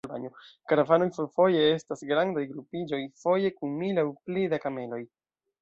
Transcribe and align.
Karavanoj 0.71 1.07
fojfoje 1.17 1.67
estas 1.73 2.03
grandaj 2.13 2.45
grupiĝoj, 2.53 3.01
foje 3.25 3.55
kun 3.59 3.79
mil 3.83 4.03
aŭ 4.07 4.11
pli 4.31 4.51
da 4.57 4.65
kameloj. 4.65 5.03